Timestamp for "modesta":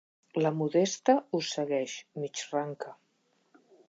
0.59-1.15